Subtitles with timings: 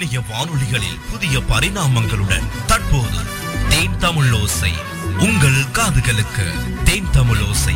[0.00, 3.18] இணைய வானொலிகளில் புதிய பரிணாமங்களுடன் தற்போது
[3.68, 4.72] தேன் தமிழ் ஓசை.
[5.18, 7.74] உங்கள் காதுகளுக்கு தேன் தமிழ் ஓசை.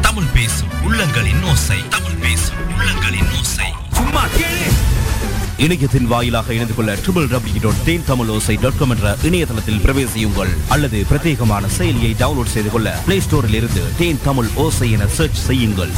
[0.00, 1.88] தமிழ் பேசும் உள்ளங்களின் ஓசை.
[1.88, 3.72] தமிழ் பேசும் உள்ளங்களின் ஓசை.
[3.92, 4.72] சும்மா கேளு.
[5.58, 10.48] இணையத்தின் வாயிலாக இணைந்து கொள்ள triple W dot Then Tamil Osai dot com என்ற இணையதளத்தில் பிரவேசியுங்கள்.
[10.68, 15.90] அல்லது பிரத்யேகமான செயலியை டவுன்லோட் செய்து கொள்ள பிளே ஸ்டோரில் இருந்து தேன் தமிழ் ஓசை என சர்ச் செய்யுங்கள்.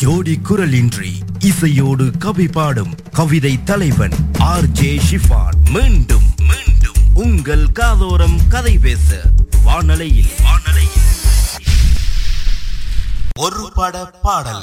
[0.00, 8.78] ஜோடி குரலின்றி இசையோடு கவி பாடும் கவிதை தலைவன் ஆர் ஜே ஷிஃபான் மீண்டும் மீண்டும் உங்கள் காதோரம் கதை
[8.78, 9.22] பேச
[9.64, 10.30] வானலையில்.
[10.42, 11.02] வானலையில்.
[13.38, 14.62] ஒரு பட பாடல்.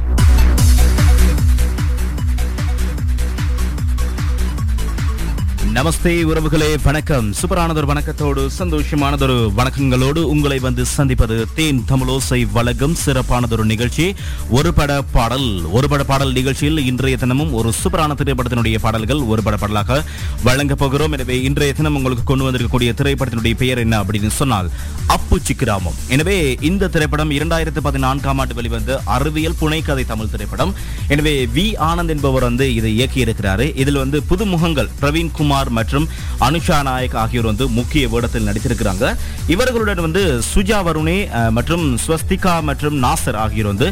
[5.75, 7.33] நமஸ்தே உறவுகளே வணக்கம்.
[7.39, 14.05] சூப்பரானதொரு வணக்கத்தோடு சந்தோஷமானதொரு வணக்கங்களோடு உங்களை வந்து சந்திப்பது தேன் தமிழோசை வழங்கும் சிறப்பானதொரு நிகழ்ச்சி
[14.49, 15.47] ஒரு பட பாடல்.
[15.71, 20.03] ஒரு பட பாடல் நிகழ்ச்சியில் இன்றைய தினமும் ஒரு சூப்பரான திரைப்படத்தினுடைய பாடல்கள் ஒரு பட பாடலாக
[20.43, 21.11] வழங்கப் போகிறோம்.
[21.11, 24.69] எனவே இன்றைய தினம் உங்களுக்கு கொண்டு வந்திருக்கக்கூடிய திரைப்படத்தினுடைய பெயர் என்ன அப்படின்னு சொன்னால்
[25.15, 25.97] அப்புச்சி கிராமம்.
[26.07, 30.73] எனவே இந்த திரைப்படம் இரண்டாயிரத்து பதினான்காம் ஆண்டு வெளிவந்த அறிவியல் புனைக்கதை தமிழ் திரைப்படம்.
[31.07, 33.65] எனவே வி ஆனந்த் என்பவர் வந்து இதை இயக்கியிருக்கிறார்.
[33.75, 36.05] இதில் வந்து புதுமுகங்கள் பிரவீன் குமார் குமார் மற்றும்
[36.47, 39.05] அனுஷா நாயக் ஆகியோர் வந்து முக்கிய வேடத்தில் நடித்திருக்கிறாங்க.
[39.53, 41.17] இவர்களுடன் வந்து சுஜா வருணி
[41.57, 43.87] மற்றும் ஸ்வஸ்திகா மற்றும் நாசர் ஆகியோர் வந்து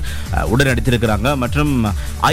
[0.53, 1.29] உடன் நடித்திருக்கிறாங்க.
[1.43, 1.73] மற்றும்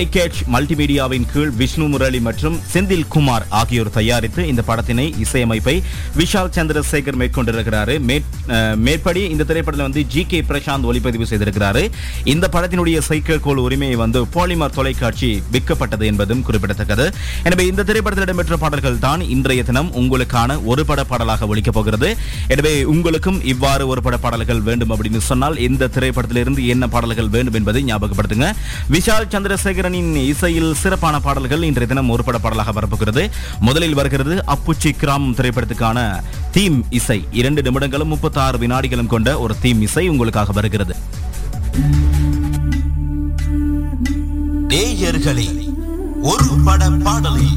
[0.01, 5.77] ஐகேட்ச் மல்டிமீடியாவின் கீழ் விஷ்ணு முரளி மற்றும் செந்தில் குமார் ஆகியோர் தயாரித்து இந்த படத்தினை இசையமைப்பை
[6.21, 7.97] விஷால் சந்திரசேகர் மேற்கொண்டிருக்கிறாரு.
[8.87, 11.85] மேற்படி இந்த திரைப்படத்தில் வந்து ஜி கே பிரசாந்த் ஒளிப்பதிவு செய்திருக்கிறாரு.
[12.35, 17.07] இந்த படத்தினுடைய சைக்கிள் உரிமையை வந்து பாலிமர் தொலைக்காட்சி விற்கப்பட்டது என்பதும் குறிப்பிடத்தக்கது.
[17.49, 22.17] எனவே இந்த திரைப்படத்தில் இடம்பெற்ற பாடல்கள் தான் இன்றைய தினம் உங்களுக்கான ஒரு பட பாடலாக ஒழிக்கப் போகிறது.
[22.49, 27.83] எனவே உங்களுக்கும் இவ்வாறு ஒரு பட பாடல்கள் வேண்டும் அப்படின்னு சொன்னால் இந்த திரைப்படத்திலிருந்து என்ன பாடல்கள் வேண்டும் என்பதை
[27.85, 28.49] ஞாபகப்படுத்துங்க.
[28.91, 33.25] விஷால் சந்திரசேகரனின் இசையில் சிறப்பான பாடல்கள் இன்றைய தினம் ஒரு பட பாடலாக வரப்போகிறது.
[33.61, 35.99] முதலில் வருகிறது அப்புச்சி கிராமம் திரைப்படத்துக்கான
[36.51, 37.19] தீம் இசை.
[37.31, 40.97] இரண்டு நிமிடங்களும் முப்பத்தி ஆறு வினாடிகளும் கொண்ட ஒரு தீம் இசை உங்களுக்காக வருகிறது.
[44.69, 45.49] நேயர்களே
[46.31, 47.57] ஒரு பட பாடலில்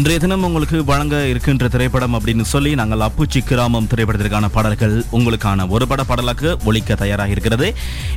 [0.00, 5.86] இன்றைய தினம் உங்களுக்கு வழங்க இருக்கின்ற திரைப்படம் அப்படின்னு சொல்லி நாங்கள் அப்புச்சி கிராமம் திரைப்படத்திற்கான பாடல்கள் உங்களுக்கான ஒரு
[5.90, 7.66] பட பாடலாக ஒழிக்க தயாராக இருக்கிறது.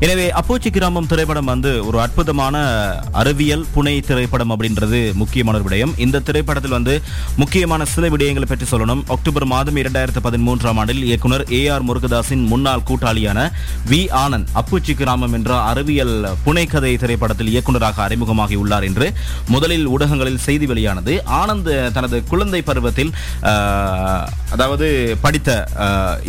[0.05, 2.61] எனவே அப்புச்சி கிராமம் திரைப்படம் வந்து ஒரு அற்புதமான
[3.21, 5.93] அறிவியல் புனை திரைப்படம் அப்படின்றது முக்கியமான ஒரு விடயம்.
[6.05, 6.95] இந்த திரைப்படத்தில் வந்து
[7.41, 9.01] முக்கியமான சில விடயங்களை பற்றி சொல்லணும்.
[9.15, 13.45] அக்டோபர் மாதம் இரண்டாயிரத்து பதிமூன்றாம் ஆண்டில் இயக்குனர் ஏ ஆர் முருகதாஸின் முன்னாள் கூட்டாளியான
[13.91, 16.15] வி ஆனந்த் அப்புச்சி கிராமம் என்ற அறிவியல்
[16.47, 19.09] புனைக்கதை திரைப்படத்தில் இயக்குனராக அறிமுகமாகி உள்ளார் என்று
[19.55, 21.15] முதலில் ஊடகங்களில் செய்தி வெளியானது.
[21.41, 23.11] ஆனந்த் தனது குழந்தை பருவத்தில்
[24.55, 24.87] அதாவது
[25.25, 25.49] படித்த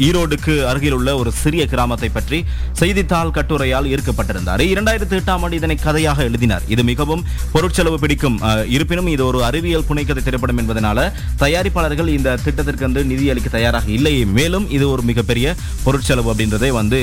[0.06, 2.38] ஈரோடுக்கு அருகில் உள்ள ஒரு சிறிய கிராமத்தை பற்றி
[2.80, 4.62] செய்தித்தாள் கட்டுரையால் ஈர்க்கப்பட்டிருந்தார்.
[4.74, 6.64] இரண்டாயிரத்தி எட்டாம் ஆண்டு இதனை கதையாக எழுதினார்.
[6.74, 7.22] இது மிகவும்
[7.54, 8.38] பொருட்செலவு பிடிக்கும்.
[8.76, 11.08] இருப்பினும் இது ஒரு அறிவியல் புனைக்கதை திரைப்படம் என்பதனால
[11.42, 15.54] தயாரிப்பாளர்கள் இந்த திட்டத்திற்கு வந்து நிதி அளிக்க தயாராக இல்லை மேலும் இது ஒரு மிகப்பெரிய
[15.86, 17.00] பொருட்செலவு அப்படின்றதை வந்து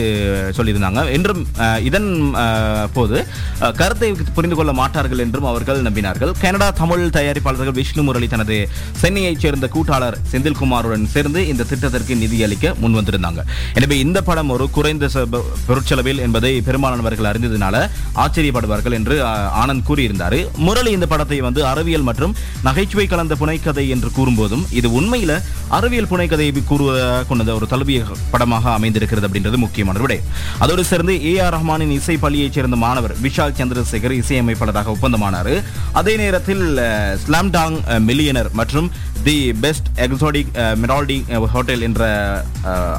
[0.60, 1.04] சொல்லியிருந்தாங்க.
[1.18, 1.44] என்றும்
[1.90, 2.10] இதன்
[2.98, 3.18] போது
[3.82, 6.34] கருத்தை புரிந்து கொள்ள மாட்டார்கள் என்றும் அவர்கள் நம்பினார்கள்.
[6.44, 8.58] கனடா தமிழ் தயாரிப்பாளர்கள் விஷ்ணு முரளி தனது
[9.02, 13.44] சென்னையைச் சேர்ந்த கூட்டாளர் செந்தில்குமாருடன் சேர்ந்து இந்த திட்டத்திற்கு நிதியளிக்க முன்வந்திருந்தாங்க.
[13.78, 15.10] எனவே இந்த படம் ஒரு குறைந்த
[15.68, 17.76] பொருட்செலவில் என்பதை பெரும்பாலானவர்கள் அறிந்ததுனால
[18.24, 19.16] ஆச்சரியப்படுவார்கள் என்று
[19.62, 20.38] ஆனந்த் கூறியிருந்தார்.
[20.66, 22.36] முரளி இந்த படத்தை வந்து அறிவியல் மற்றும்
[22.68, 25.32] நகைச்சுவை கலந்த புனைக்கதை என்று கூறும்போதும் இது உண்மையில
[25.78, 28.00] அறிவியல் புனைக்கதையை கூறுவதாக கொண்டது ஒரு தழுவிய
[28.34, 30.20] படமாக அமைந்திருக்கிறது அப்படின்றது முக்கியமான விடை.
[30.64, 35.54] அதோடு சேர்ந்து ஏ ஆர் ரஹ்மானின் இசை பள்ளியைச் சேர்ந்த மாணவர் விஷால் சந்திரசேகர் இசையமைப்பாளராக ஒப்பந்தமானார்.
[36.00, 36.64] அதே நேரத்தில்
[37.24, 38.88] ஸ்லாம்டாங் ஸ்லாம் மில்லியனர் மற்றும்
[39.26, 40.52] the best exotic
[40.82, 41.18] marigold
[41.54, 42.02] hotel என்ற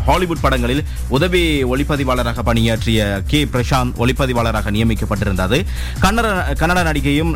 [0.07, 0.83] ஹாலிவுட் படங்களில்
[1.17, 3.41] உதவி ஒளிப்பதிவாளராக பணியாற்றிய கே.
[3.53, 5.59] பிரசாந்த் ஒளிப்பதிவாளராக நியமிக்கப்பட்டிருந்தது.
[6.05, 6.27] கன்னட
[6.61, 7.33] கன்னட நடிகையும்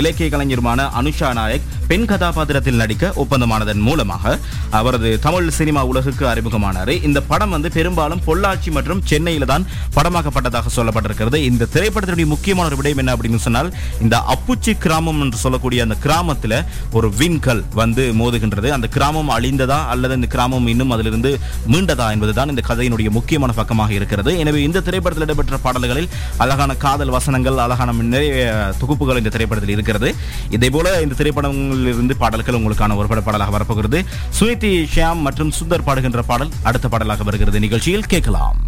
[0.00, 4.38] இலக்கிய கலைஞருமான அனுஷா நாயக் பெண் கதாபாத்திரத்தில் நடிக்க ஒப்பந்தமானதன் மூலமாக
[4.80, 6.92] அவரது தமிழ் சினிமா உலகுக்கு அறிமுகமானார்.
[7.08, 11.40] இந்த படம் வந்து பெரும்பாலும் பொள்ளாச்சி மற்றும் சென்னையில் தான் படமாக்கப்பட்டதாக சொல்லப்பட்டிருக்கிறது.
[11.50, 13.72] இந்த திரைப்படத்தினுடைய முக்கியமான ஒரு விடயம் என்ன அப்படின்னு சொன்னால்
[14.04, 16.58] இந்த அப்புச்சி கிராமம் என்று சொல்லக்கூடிய அந்த கிராமத்தில்
[16.92, 18.70] ஒரு விண்கல் வந்து மோதுகின்றது.
[18.78, 21.32] அந்த கிராமம் அழிந்ததா அல்லது இந்த கிராமம் இன்னும் அதிலிருந்து
[21.72, 24.32] மீண்டதா என்பதுதான் இந்த கதையினுடைய முக்கியமான பக்கமாக இருக்கிறது.
[24.44, 26.08] எனவே இந்த திரைப்படத்தில் இடம்பெற்ற பாடல்களில்
[26.44, 28.46] அழகான காதல் வசனங்கள் அழகான நிறைய
[28.80, 30.10] தொகுப்புகள் இந்த திரைப்படத்தில் இருக்கிறது.
[30.56, 34.00] இதே போல இந்த திரைப்படங்களில் இருந்து பாடல்கள் உங்களுக்கான ஒரு பட பாடலாக வரப்போகிறது.
[34.38, 37.60] சுனிதி ஷியாம் மற்றும் சுந்தர் பாடுகின்ற பாடல் அடுத்த பாடலாக வருகிறது.
[37.66, 38.58] நிகழ்ச்சியில் கேட்கலாம்.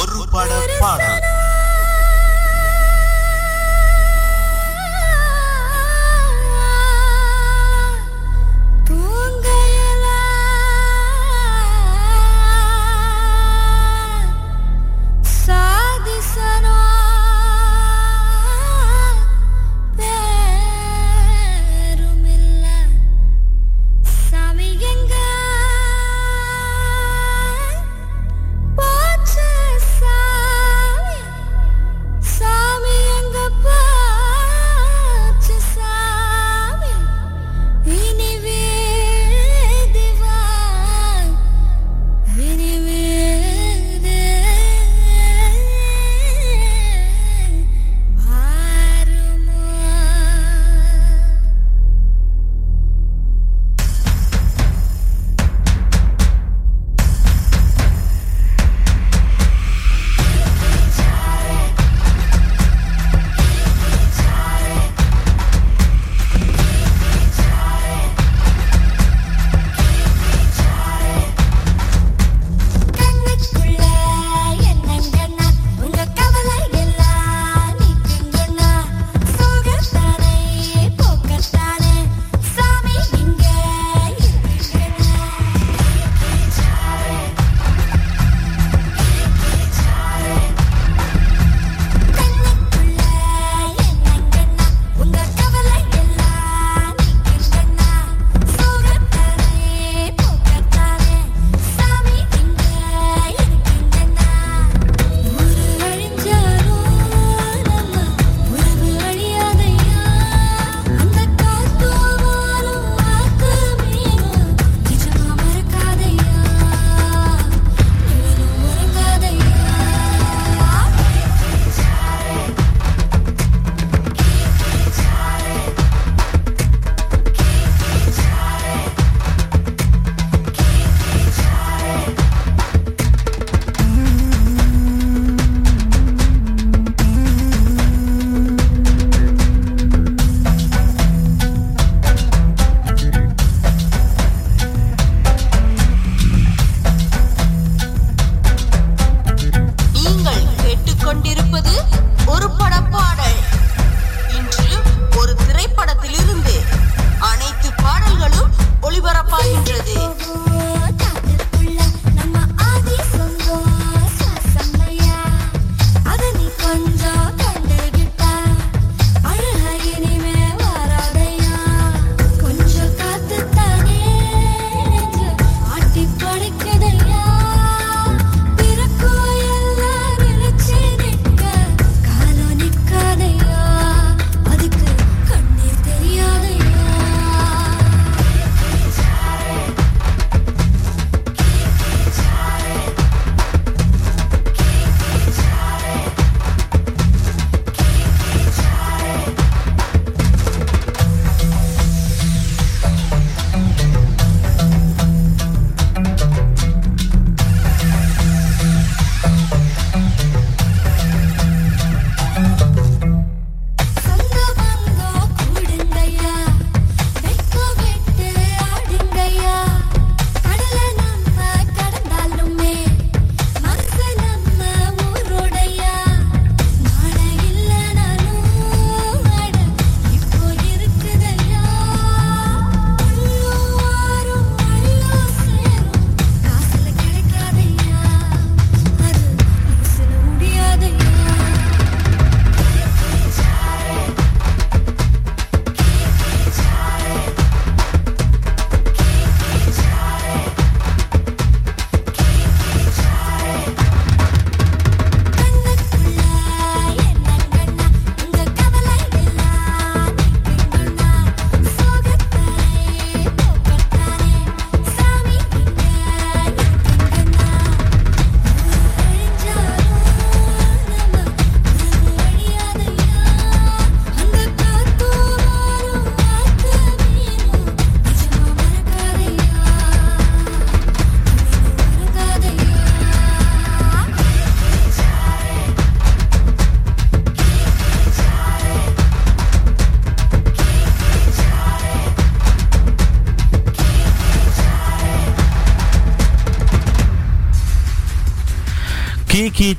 [0.00, 0.50] ஒரு பட
[0.80, 1.17] பாடல்.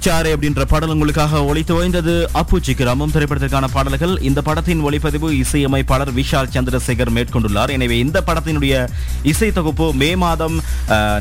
[0.03, 4.13] கீ அப்படின்ற பாடல் உங்களுக்காக ஒளித்து ஓய்ந்தது அப்பூச்சி கிராமம் திரைப்படத்திற்கான பாடல்கள்.
[4.27, 7.73] இந்த படத்தின் ஒளிப்பதிவு இசையமைப்பாளர் விஷால் சந்திரசேகர் மேற்கொண்டுள்ளார்.
[7.75, 8.73] எனவே இந்த படத்தினுடைய
[9.31, 10.55] இசை தொகுப்பு மே மாதம்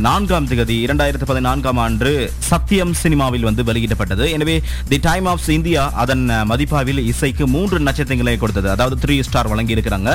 [0.06, 2.12] நான்காம் திகதி இரண்டாயிரத்து பதினான்காம் ஆண்டு
[2.50, 4.26] சத்தியம் சினிமாவில் வந்து வெளியிடப்பட்டது.
[4.37, 4.56] எனவே
[4.92, 8.70] தி டைம் ஆஃப் இந்தியா அதன் மதிப்பாவில் இசைக்கு மூன்று நட்சத்திரங்களை கொடுத்தது.
[8.76, 10.12] அதாவது த்ரீ ஸ்டார் வழங்கியிருக்கிறாங்க.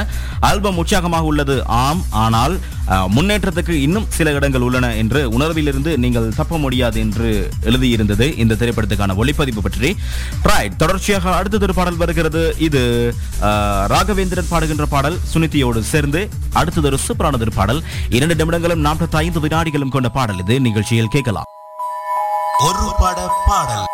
[0.51, 1.57] ஆல்பம் உற்சாகமாக உள்ளது.
[1.83, 2.55] ஆம் ஆனால்
[3.15, 7.29] முன்னேற்றத்துக்கு இன்னும் சில இடங்கள் உள்ளன என்று உணர்விலிருந்து நீங்கள் தப்ப முடியாது என்று
[7.69, 9.91] எழுதியிருந்தது இந்த திரைப்படத்துக்கான ஒளிப்பதிவு பற்றி.
[10.51, 12.43] ரைட் தொடர்ச்சியாக அடுத்ததொரு பாடல் வருகிறது.
[12.67, 12.81] இது
[13.93, 16.21] ராகவேந்திரன் பாடுகின்ற பாடல் சுனிதியோடு சேர்ந்து
[16.61, 17.81] அடுத்ததொரு சூப்பரானதொரு பாடல்.
[18.09, 20.57] இரண்டு நிமிடங்களும் நாற்பத்தி ஐந்து வினாடிகளும் கொண்ட பாடல் இது.
[20.67, 21.49] நிகழ்ச்சியில் கேட்கலாம்.
[22.67, 23.85] ஒரு பட பாடல்.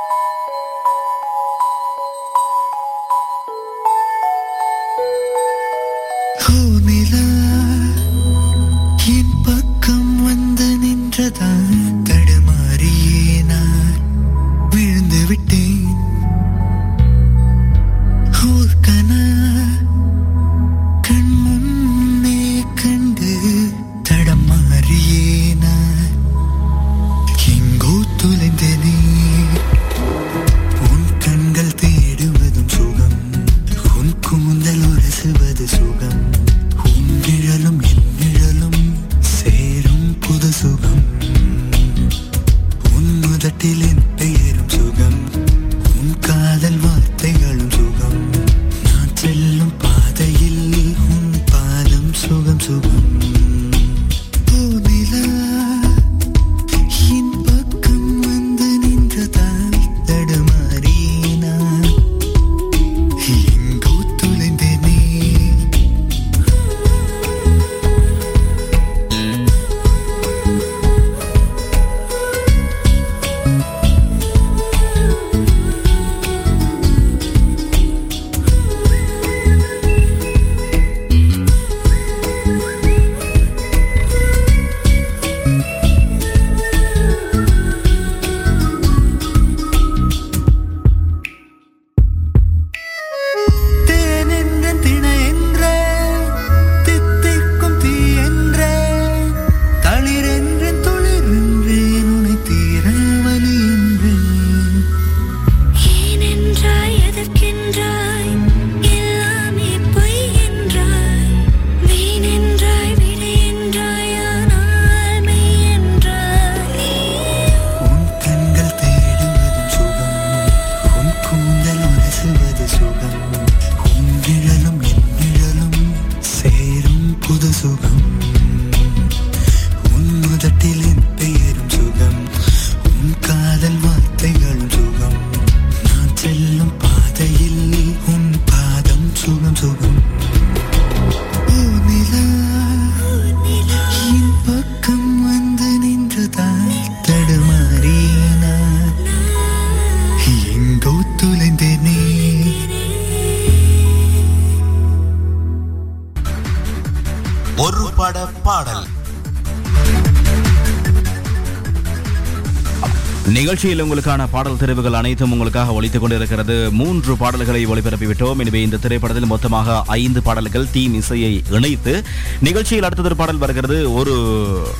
[163.60, 166.72] நிகழ்ச்சியில் உங்களுக்கான பாடல் தெரிவுகள் அனைத்தும் உங்களுக்காக ஒழித்துக் கொண்டிருக்கிறது.
[166.72, 172.04] மூன்று பாடல்களை ஒளிபரப்பி விட்டோம் எனவே இந்த திரைப்படத்தில் மொத்தமாக ஐந்து பாடல்கள் தீம் இசையை இணைத்து
[172.40, 173.94] நிகழ்ச்சியில் அடுத்தது பாடல் வருகிறது.
[173.94, 174.12] ஒரு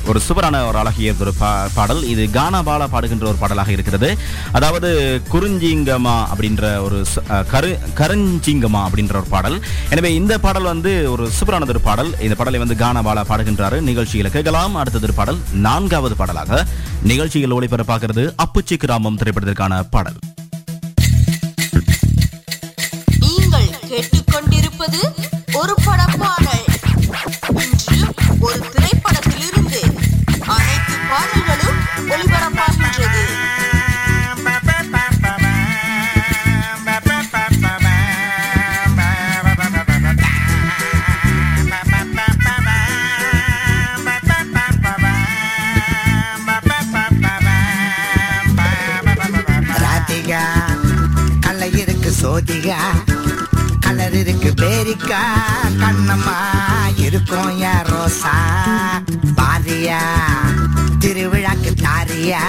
[0.06, 2.02] ஒரு சுவரான ஒரு அழகிய ஒரு பா- பாடல்.
[2.02, 4.18] இது கானா பாலா பாடுகின்ற ஒரு பாடலாக இருக்கிறது.
[4.52, 7.04] அதாவது குறிஞ்சிங்கமா அப்படின்ற ஒரு
[7.50, 9.60] கரு கரஞ்சிங்கமா அப்படின்ற ஒரு பாடல்.
[9.90, 12.20] எனவே இந்த பாடல் வந்து ஒரு சூப்பரானது ஒரு பாடல்.
[12.20, 13.80] இந்த பாடலை வந்து கானா பாலா பாடுகின்றாரு.
[13.80, 14.74] நிகழ்ச்சியில் கேட்கலாம்.
[14.74, 15.38] அடுத்தது ஒரு பாடல்.
[15.52, 16.66] நான்காவது பாடலாக
[17.02, 20.18] நிகழ்ச்சியில் ஒளிபரப்பாகிறது அப்புச்சி கிராமம் திரைப்படத்திற்கான பாடல்.
[52.20, 52.78] சோதிகா
[53.84, 55.20] கலர் இருக்கு பேரிக்கா
[55.82, 56.38] கண்ணம்மா
[56.98, 58.34] இருக்கும் யார் ரோசா
[59.38, 60.00] பாரியா
[60.98, 62.42] திருவிழாக்கு தாரியா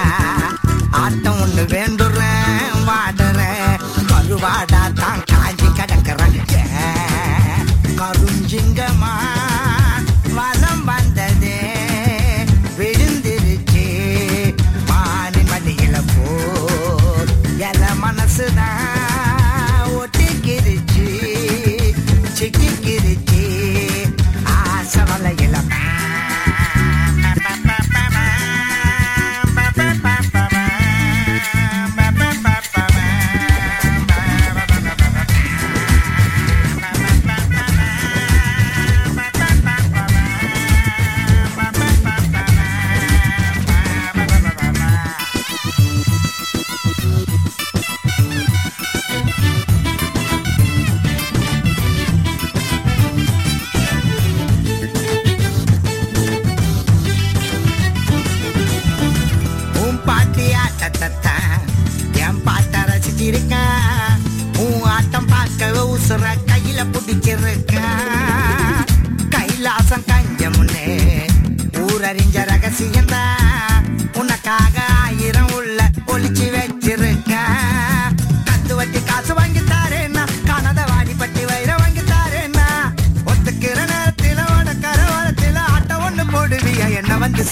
[1.01, 2.57] ஆட்டம் ஒண்ணு வேண்டுறேன்
[2.87, 3.77] வாடுறேன்
[4.11, 6.37] கருவாடா தான் காஞ்சி கிடக்குறேன்.
[7.99, 8.81] கருஞ்சிங்க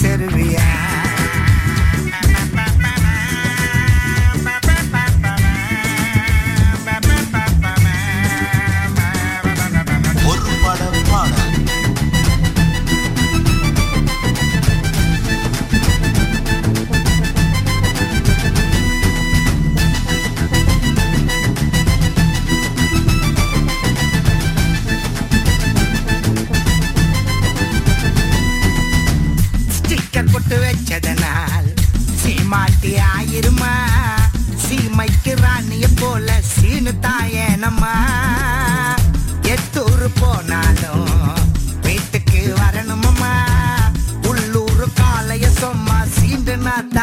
[0.02, 0.29] என்ன வந்து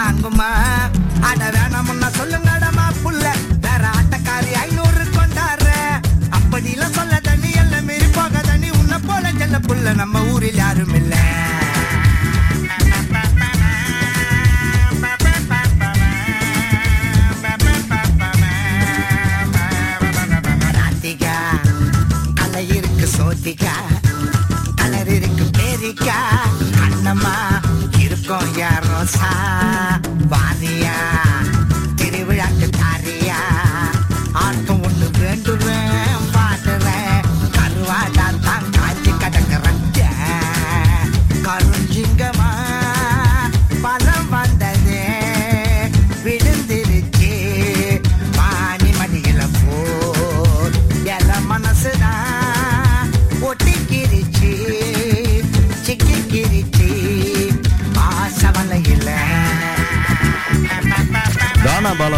[0.09, 0.89] நான் அட
[1.29, 3.23] அட வேணாமுன்னா சொல்லுங்கடமா புள்ள
[3.65, 5.69] வேற ஆட்டக்காரி ஐநூறு கொண்டாடுற.
[6.37, 9.95] அப்படிலாம் சொல்ல தண்ணி எல்லாம் மீறி போக தண்ணி உன்னை போல செல்ல புள்ள.
[9.95, 11.23] நம்ம ஊரில் யாரும் இல்லை.
[20.77, 21.35] ராதிகா
[22.77, 23.75] இருக்கு சோதிகா.
[24.75, 26.19] கலர் இருக்கு பேரிக்கா
[26.85, 27.35] அண்ணம்மா
[28.05, 28.86] இருக்கும் யார்?
[29.07, 30.16] danza.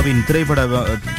[0.09, 0.61] கானாவின் திரைப்பட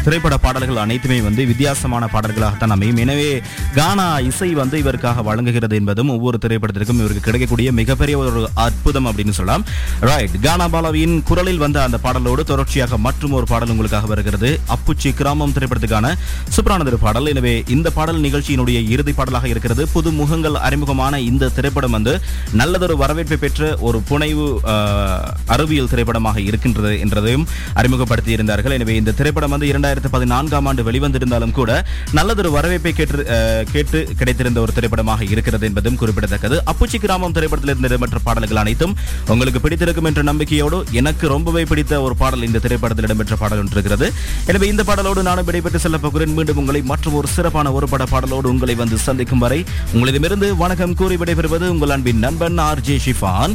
[0.05, 2.99] திரைப்பட பாடல்கள் அனைத்துமே வந்து வித்தியாசமான பாடல்களாகத்தான் அமையும்.
[3.05, 3.29] எனவே
[3.77, 9.65] கானா இசை வந்து இவருக்காக வழங்குகிறது என்பதும் ஒவ்வொரு திரைப்படத்திற்கும் இவருக்கு கிடைக்கக்கூடிய மிகப்பெரிய ஒரு அற்புதம் அப்படின்னு சொல்லலாம்.
[10.11, 14.51] ரைட் கானா பாலாவின் குரலில் வந்த அந்த பாடலோடு தொடர்ச்சியாக மற்றும் ஒரு பாடல் உங்களுக்காக வருகிறது.
[14.77, 16.13] அப்புச்சி கிராமம் திரைப்படத்துக்கான
[16.57, 17.31] சூப்பரானது பாடல்.
[17.35, 19.85] எனவே இந்த பாடல் நிகழ்ச்சியினுடைய இறுதி பாடலாக இருக்கிறது.
[19.95, 22.15] புது முகங்கள் அறிமுகமான இந்த திரைப்படம் வந்து
[22.63, 24.49] நல்லதொரு வரவேற்பை பெற்ற ஒரு புனைவு
[25.55, 27.47] அறிவியல் திரைப்படமாக இருக்கின்றது என்றதையும்
[27.81, 31.71] அறிமுகப்படுத்தி இருந்தார்கள் எனவே இந்த திரைப்படம் வந்து இரண்டாயிரத்தி பதினான்காம் ஆண்டு வெளிவந்திருந்தாலும் கூட
[32.19, 33.25] நல்லதொரு வரவேற்பை கேட்டு
[33.73, 36.57] கேட்டு கிடைத்திருந்த ஒரு திரைப்படமாக இருக்கிறது என்பதும் குறிப்பிடத்தக்கது.
[36.71, 38.95] அப்புச்சி கிராமம் திரைப்படத்தில் இருந்து இடம்பெற்ற பாடல்கள் அனைத்தும்
[39.33, 44.09] உங்களுக்கு பிடித்திருக்கும் என்ற நம்பிக்கையோடு எனக்கு ரொம்பவே பிடித்த ஒரு பாடல் இந்த திரைப்படத்தில் இடம்பெற்ற பாடல் ஒன்று இருக்கிறது.
[44.53, 46.33] எனவே இந்த பாடலோடு நானும் விடைபெற்று செல்ல போகிறேன்.
[46.39, 49.61] மீண்டும் உங்களை மற்றும் ஒரு சிறப்பான ஒரு பட பாடலோடு உங்களை வந்து சந்திக்கும் வரை
[49.95, 53.55] உங்களிடமிருந்து வணக்கம் கூறி விடைபெறுவது உங்கள் அன்பின் நண்பன் ஆர் ஜே ஷிஃபான்.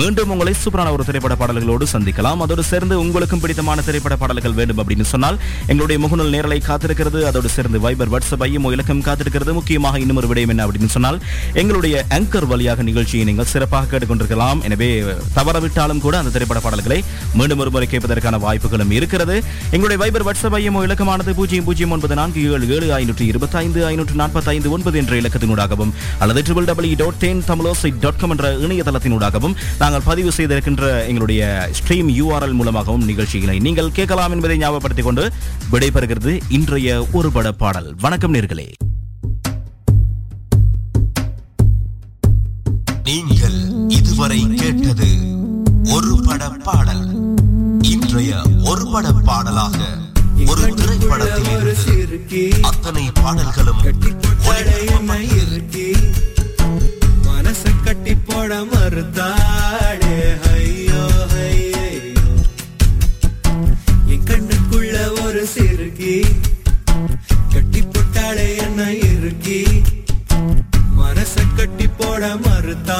[0.00, 2.42] மீண்டும் உங்களை சூப்பரான ஒரு திரைப்பட பாடல்களோடு சந்திக்கலாம்.
[2.46, 5.38] அதோடு சேர்ந்து உங்களுக்கும் பிடித்தமான திரைப்பட பாடல்கள் வேண்டும் அப்படின்னு சொன்னால்
[5.70, 9.52] எங்களுடைய முகநூல் நேரலை காத்திருக்கிறது அதோடு சேர்ந்து வைபர் வாட்ஸ்அப் ஐயமோ இலக்கம் காத்திருக்கிறது.
[9.60, 11.18] முக்கியமாக இன்னொரு விடயம் என்ன அப்படின்னு சொன்னால்
[11.62, 14.60] எங்களுடைய ஆங்கர் வழியாக நிகழ்ச்சியை நீங்கள் சிறப்பாக கேட்டுக்கொண்டிருக்கலாம்.
[14.68, 14.90] எனவே
[15.38, 16.98] தவறவிட்டாலும் கூட அந்த திரைப்பட பாடல்களை
[17.38, 19.36] மீண்டும் ஒரு முறை கேட்பதற்கான வாய்ப்புகளும் இருக்கிறது.
[19.74, 24.16] எங்களுடைய வைபர் வாட்ஸ்அப் ஐயமோ இலக்கமானது பூஜ்ஜியம் பூஜ்ஜியம் ஒன்பது நான்கு ஏழு ஏழு ஐநூற்று இருபத்தி ஐந்து ஐநூற்று
[24.22, 25.92] நாற்பத்தி ஐந்து ஒன்பது என்ற இலக்கத்தினூடாகவும்
[26.24, 31.42] அல்லது triple W dot Then Tamilosai dot com என்ற இணையதளத்தினூடாகவும் நாங்கள் பதிவு செய்திருக்கின்ற எங்களுடைய
[31.78, 35.32] ஸ்ட்ரீம் யூஆர்எல் மூலமாகவும் நிகழ்ச்சிகளை நீங்கள் கேட்கலாம் என்பதை ஞாபகப்படுத்திக் கொண்டு
[35.72, 37.94] விடைபெறுகிறது இன்றைய ஒரு பட பாடல்.
[38.00, 38.72] வணக்கம் நேர்களே.
[43.04, 45.08] நீங்கள் இதுவரை கேட்டது
[45.84, 47.06] ஒரு பட பாடல்.
[47.80, 49.78] இன்றைய ஒரு பட பாடலாக
[50.46, 53.82] ஒரு திரைப்படத்தில் இருந்து அத்தனை பாடல்களும்.
[57.22, 60.16] மனச கட்டி போட மறுத்தாடே
[60.52, 61.93] ஐயோ ஐயோ.
[71.26, 72.96] மனச கட்டி போட மறுத்தா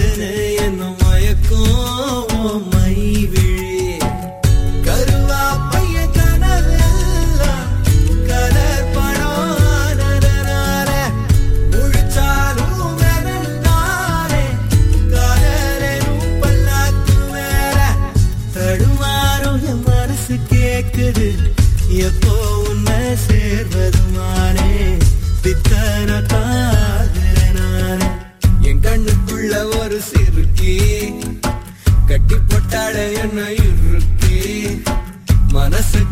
[0.00, 0.49] listening.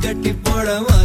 [0.08, 0.97] கட்டி போடவா?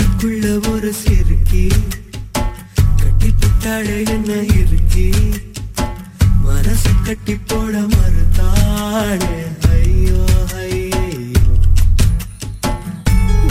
[0.00, 1.64] கண்ணுக்குள்ள ஒரு சிறுக்கி.
[3.00, 5.08] கட்டி புட்டாழ என்ன இருக்கி
[6.44, 9.34] மனசு கட்டி போட மறுத்தாழே
[9.76, 10.22] ஐயோ
[10.62, 11.02] ஐயோ.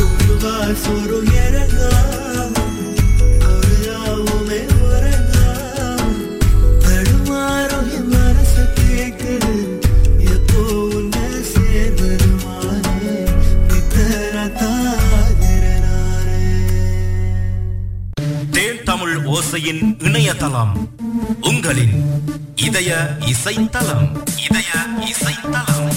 [0.05, 1.91] ஒரு வாசு ஒரு இறங்கா.
[19.49, 20.89] இசையின் இணையதளம்.
[21.41, 22.03] உங்களின்
[22.55, 24.21] இதய இசைத்தளம்.
[24.43, 25.93] இதய இசைத்தளம்.